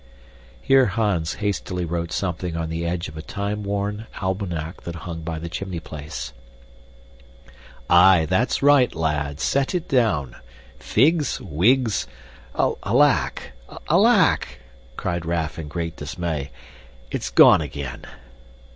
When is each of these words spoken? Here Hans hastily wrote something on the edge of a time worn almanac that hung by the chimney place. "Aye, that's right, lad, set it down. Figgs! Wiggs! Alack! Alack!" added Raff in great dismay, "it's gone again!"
Here 0.59 0.87
Hans 0.87 1.35
hastily 1.35 1.85
wrote 1.85 2.11
something 2.11 2.57
on 2.57 2.69
the 2.69 2.87
edge 2.87 3.07
of 3.07 3.17
a 3.17 3.21
time 3.21 3.61
worn 3.61 4.07
almanac 4.19 4.81
that 4.81 4.95
hung 5.05 5.21
by 5.21 5.37
the 5.37 5.47
chimney 5.47 5.79
place. 5.79 6.33
"Aye, 7.87 8.25
that's 8.27 8.63
right, 8.63 8.95
lad, 8.95 9.39
set 9.39 9.75
it 9.75 9.87
down. 9.87 10.37
Figgs! 10.79 11.39
Wiggs! 11.39 12.07
Alack! 12.57 13.51
Alack!" 13.87 14.57
added 15.05 15.23
Raff 15.23 15.59
in 15.59 15.67
great 15.67 15.97
dismay, 15.97 16.49
"it's 17.11 17.29
gone 17.29 17.61
again!" 17.61 18.05